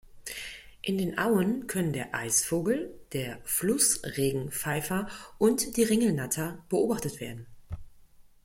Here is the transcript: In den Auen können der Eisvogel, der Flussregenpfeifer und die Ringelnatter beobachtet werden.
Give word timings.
In 0.81 0.97
den 0.97 1.19
Auen 1.19 1.67
können 1.67 1.93
der 1.93 2.15
Eisvogel, 2.15 2.99
der 3.13 3.39
Flussregenpfeifer 3.43 5.07
und 5.37 5.77
die 5.77 5.83
Ringelnatter 5.83 6.65
beobachtet 6.69 7.19
werden. 7.21 7.45